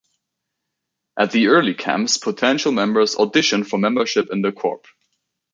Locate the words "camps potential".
1.75-2.71